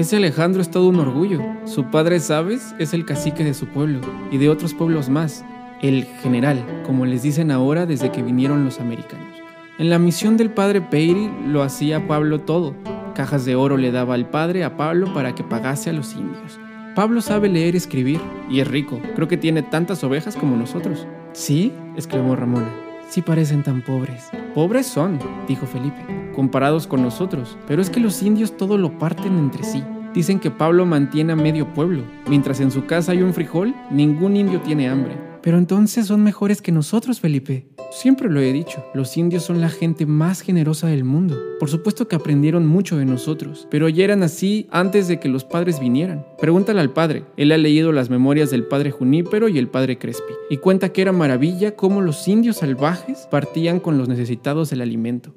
Ese 0.00 0.16
Alejandro 0.16 0.62
es 0.62 0.70
todo 0.70 0.88
un 0.88 0.98
orgullo. 0.98 1.42
Su 1.66 1.90
padre, 1.90 2.20
¿sabes? 2.20 2.74
Es 2.78 2.94
el 2.94 3.04
cacique 3.04 3.44
de 3.44 3.52
su 3.52 3.66
pueblo 3.66 4.00
y 4.30 4.38
de 4.38 4.48
otros 4.48 4.72
pueblos 4.72 5.10
más. 5.10 5.44
El 5.82 6.06
general, 6.22 6.64
como 6.86 7.04
les 7.04 7.22
dicen 7.22 7.50
ahora 7.50 7.84
desde 7.84 8.10
que 8.10 8.22
vinieron 8.22 8.64
los 8.64 8.80
americanos. 8.80 9.36
En 9.78 9.90
la 9.90 9.98
misión 9.98 10.38
del 10.38 10.52
padre 10.52 10.80
Peiri 10.80 11.30
lo 11.46 11.62
hacía 11.62 12.08
Pablo 12.08 12.40
todo. 12.40 12.74
Cajas 13.14 13.44
de 13.44 13.56
oro 13.56 13.76
le 13.76 13.92
daba 13.92 14.14
al 14.14 14.30
padre 14.30 14.64
a 14.64 14.78
Pablo 14.78 15.12
para 15.12 15.34
que 15.34 15.44
pagase 15.44 15.90
a 15.90 15.92
los 15.92 16.14
indios. 16.14 16.58
Pablo 16.94 17.20
sabe 17.20 17.50
leer 17.50 17.74
y 17.74 17.76
escribir, 17.76 18.20
y 18.48 18.60
es 18.60 18.68
rico. 18.68 19.02
Creo 19.14 19.28
que 19.28 19.36
tiene 19.36 19.62
tantas 19.62 20.02
ovejas 20.02 20.34
como 20.34 20.56
nosotros. 20.56 21.06
¿Sí? 21.34 21.74
exclamó 21.94 22.36
Ramona. 22.36 22.89
Sí 23.10 23.22
parecen 23.22 23.64
tan 23.64 23.82
pobres. 23.82 24.30
Pobres 24.54 24.86
son, 24.86 25.18
dijo 25.48 25.66
Felipe, 25.66 26.06
comparados 26.32 26.86
con 26.86 27.02
nosotros. 27.02 27.58
Pero 27.66 27.82
es 27.82 27.90
que 27.90 27.98
los 27.98 28.22
indios 28.22 28.56
todo 28.56 28.78
lo 28.78 29.00
parten 29.00 29.36
entre 29.36 29.64
sí. 29.64 29.82
Dicen 30.14 30.38
que 30.38 30.52
Pablo 30.52 30.86
mantiene 30.86 31.32
a 31.32 31.36
medio 31.36 31.74
pueblo. 31.74 32.04
Mientras 32.28 32.60
en 32.60 32.70
su 32.70 32.86
casa 32.86 33.10
hay 33.10 33.22
un 33.22 33.34
frijol, 33.34 33.74
ningún 33.90 34.36
indio 34.36 34.60
tiene 34.60 34.88
hambre. 34.88 35.18
Pero 35.42 35.58
entonces 35.58 36.06
son 36.06 36.22
mejores 36.22 36.62
que 36.62 36.70
nosotros, 36.70 37.18
Felipe. 37.18 37.66
Siempre 37.90 38.30
lo 38.30 38.38
he 38.38 38.52
dicho, 38.52 38.84
los 38.94 39.16
indios 39.16 39.42
son 39.42 39.60
la 39.60 39.68
gente 39.68 40.06
más 40.06 40.42
generosa 40.42 40.86
del 40.86 41.02
mundo. 41.02 41.36
Por 41.58 41.68
supuesto 41.68 42.06
que 42.06 42.14
aprendieron 42.14 42.64
mucho 42.64 42.96
de 42.96 43.04
nosotros, 43.04 43.66
pero 43.68 43.88
ya 43.88 44.04
eran 44.04 44.22
así 44.22 44.68
antes 44.70 45.08
de 45.08 45.18
que 45.18 45.28
los 45.28 45.44
padres 45.44 45.80
vinieran. 45.80 46.24
Pregúntale 46.38 46.80
al 46.80 46.92
padre, 46.92 47.24
él 47.36 47.50
ha 47.50 47.58
leído 47.58 47.90
las 47.90 48.08
memorias 48.08 48.48
del 48.50 48.64
padre 48.64 48.92
Junípero 48.92 49.48
y 49.48 49.58
el 49.58 49.66
padre 49.66 49.98
Crespi, 49.98 50.32
y 50.48 50.58
cuenta 50.58 50.90
que 50.90 51.02
era 51.02 51.10
maravilla 51.10 51.74
cómo 51.74 52.00
los 52.00 52.28
indios 52.28 52.58
salvajes 52.58 53.26
partían 53.28 53.80
con 53.80 53.98
los 53.98 54.08
necesitados 54.08 54.70
del 54.70 54.82
alimento. 54.82 55.34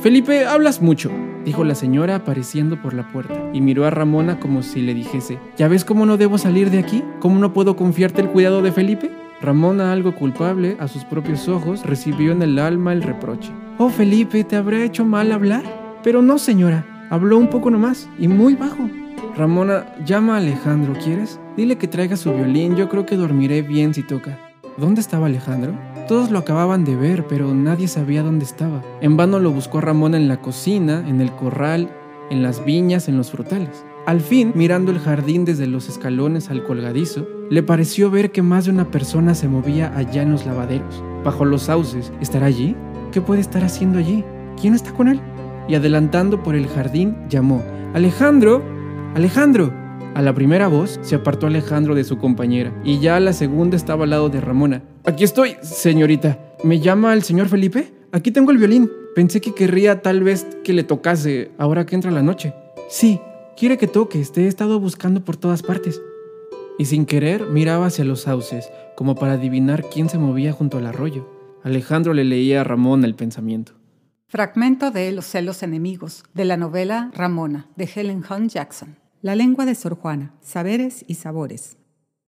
Felipe, 0.00 0.44
hablas 0.44 0.82
mucho, 0.82 1.12
dijo 1.44 1.62
la 1.62 1.76
señora 1.76 2.16
apareciendo 2.16 2.82
por 2.82 2.94
la 2.94 3.12
puerta, 3.12 3.50
y 3.52 3.60
miró 3.60 3.86
a 3.86 3.90
Ramona 3.90 4.40
como 4.40 4.64
si 4.64 4.82
le 4.82 4.94
dijese, 4.94 5.38
¿ya 5.56 5.68
ves 5.68 5.84
cómo 5.84 6.04
no 6.04 6.16
debo 6.16 6.36
salir 6.36 6.70
de 6.70 6.80
aquí? 6.80 7.04
¿Cómo 7.20 7.38
no 7.38 7.52
puedo 7.52 7.76
confiarte 7.76 8.22
el 8.22 8.28
cuidado 8.28 8.60
de 8.60 8.72
Felipe? 8.72 9.21
Ramona, 9.42 9.92
algo 9.92 10.14
culpable 10.14 10.76
a 10.78 10.86
sus 10.86 11.04
propios 11.04 11.48
ojos, 11.48 11.84
recibió 11.84 12.30
en 12.30 12.42
el 12.42 12.60
alma 12.60 12.92
el 12.92 13.02
reproche. 13.02 13.50
Oh, 13.76 13.88
Felipe, 13.88 14.44
¿te 14.44 14.54
habrá 14.54 14.84
hecho 14.84 15.04
mal 15.04 15.32
hablar? 15.32 15.64
Pero 16.04 16.22
no, 16.22 16.38
señora. 16.38 16.86
Habló 17.10 17.38
un 17.38 17.48
poco 17.48 17.68
nomás 17.68 18.08
y 18.20 18.28
muy 18.28 18.54
bajo. 18.54 18.88
Ramona, 19.36 19.84
llama 20.06 20.34
a 20.34 20.38
Alejandro, 20.38 20.94
¿quieres? 21.02 21.40
Dile 21.56 21.76
que 21.76 21.88
traiga 21.88 22.16
su 22.16 22.32
violín, 22.32 22.76
yo 22.76 22.88
creo 22.88 23.04
que 23.04 23.16
dormiré 23.16 23.62
bien 23.62 23.92
si 23.92 24.04
toca. 24.04 24.38
¿Dónde 24.76 25.00
estaba 25.00 25.26
Alejandro? 25.26 25.74
Todos 26.06 26.30
lo 26.30 26.38
acababan 26.38 26.84
de 26.84 26.94
ver, 26.94 27.26
pero 27.26 27.52
nadie 27.52 27.88
sabía 27.88 28.22
dónde 28.22 28.44
estaba. 28.44 28.80
En 29.00 29.16
vano 29.16 29.40
lo 29.40 29.50
buscó 29.50 29.80
Ramona 29.80 30.18
en 30.18 30.28
la 30.28 30.40
cocina, 30.40 31.04
en 31.08 31.20
el 31.20 31.32
corral, 31.32 31.90
en 32.30 32.42
las 32.42 32.64
viñas, 32.64 33.08
en 33.08 33.16
los 33.16 33.32
frutales. 33.32 33.84
Al 34.06 34.20
fin, 34.20 34.52
mirando 34.54 34.90
el 34.90 34.98
jardín 34.98 35.44
desde 35.44 35.66
los 35.66 35.88
escalones 35.88 36.50
al 36.50 36.64
colgadizo, 36.64 37.26
le 37.52 37.62
pareció 37.62 38.10
ver 38.10 38.32
que 38.32 38.40
más 38.40 38.64
de 38.64 38.70
una 38.70 38.90
persona 38.90 39.34
se 39.34 39.46
movía 39.46 39.94
allá 39.94 40.22
en 40.22 40.32
los 40.32 40.46
lavaderos, 40.46 41.04
bajo 41.22 41.44
los 41.44 41.64
sauces. 41.64 42.10
¿Estará 42.18 42.46
allí? 42.46 42.74
¿Qué 43.12 43.20
puede 43.20 43.42
estar 43.42 43.62
haciendo 43.62 43.98
allí? 43.98 44.24
¿Quién 44.58 44.72
está 44.72 44.94
con 44.94 45.06
él? 45.08 45.20
Y 45.68 45.74
adelantando 45.74 46.42
por 46.42 46.54
el 46.54 46.66
jardín, 46.66 47.14
llamó, 47.28 47.62
Alejandro, 47.92 48.62
Alejandro. 49.14 49.70
A 50.14 50.22
la 50.22 50.34
primera 50.34 50.68
voz 50.68 50.98
se 51.02 51.14
apartó 51.14 51.46
Alejandro 51.46 51.94
de 51.94 52.04
su 52.04 52.16
compañera, 52.16 52.72
y 52.84 53.00
ya 53.00 53.20
la 53.20 53.34
segunda 53.34 53.76
estaba 53.76 54.04
al 54.04 54.10
lado 54.10 54.30
de 54.30 54.40
Ramona. 54.40 54.82
Aquí 55.04 55.22
estoy, 55.22 55.56
señorita. 55.60 56.38
¿Me 56.64 56.80
llama 56.80 57.12
el 57.12 57.22
señor 57.22 57.48
Felipe? 57.48 57.92
Aquí 58.12 58.30
tengo 58.30 58.50
el 58.50 58.56
violín. 58.56 58.90
Pensé 59.14 59.42
que 59.42 59.52
querría 59.52 60.00
tal 60.00 60.22
vez 60.22 60.46
que 60.64 60.72
le 60.72 60.84
tocase 60.84 61.50
ahora 61.58 61.84
que 61.84 61.96
entra 61.96 62.10
la 62.10 62.22
noche. 62.22 62.54
Sí, 62.88 63.20
Quiere 63.56 63.76
que 63.76 63.86
toques, 63.86 64.32
te 64.32 64.44
he 64.44 64.46
estado 64.48 64.80
buscando 64.80 65.24
por 65.24 65.36
todas 65.36 65.62
partes. 65.62 66.00
Y 66.78 66.86
sin 66.86 67.06
querer 67.06 67.46
miraba 67.46 67.86
hacia 67.86 68.04
los 68.04 68.22
sauces, 68.22 68.70
como 68.96 69.14
para 69.14 69.34
adivinar 69.34 69.84
quién 69.90 70.08
se 70.08 70.18
movía 70.18 70.52
junto 70.52 70.78
al 70.78 70.86
arroyo. 70.86 71.28
Alejandro 71.62 72.14
le 72.14 72.24
leía 72.24 72.62
a 72.62 72.64
Ramona 72.64 73.06
el 73.06 73.14
pensamiento. 73.14 73.72
Fragmento 74.26 74.90
de 74.90 75.12
Los 75.12 75.26
celos 75.26 75.62
enemigos, 75.62 76.24
de 76.32 76.46
la 76.46 76.56
novela 76.56 77.10
Ramona, 77.14 77.68
de 77.76 77.88
Helen 77.94 78.24
Hunt 78.28 78.50
Jackson. 78.50 78.96
La 79.20 79.36
lengua 79.36 79.66
de 79.66 79.74
Sor 79.74 79.94
Juana, 79.94 80.34
saberes 80.40 81.04
y 81.06 81.14
sabores. 81.14 81.76